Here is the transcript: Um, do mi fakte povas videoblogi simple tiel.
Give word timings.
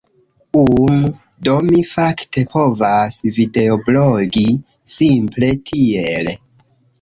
Um, 0.59 0.93
do 1.47 1.57
mi 1.67 1.81
fakte 1.89 2.43
povas 2.53 3.19
videoblogi 3.35 4.47
simple 4.95 5.53
tiel. 5.71 6.33